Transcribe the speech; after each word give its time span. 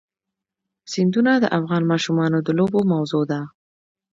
سیندونه 0.91 1.31
د 1.39 1.45
افغان 1.57 1.83
ماشومانو 1.91 2.37
د 2.41 2.49
لوبو 2.57 2.79
موضوع 2.93 3.23
ده. 3.31 3.41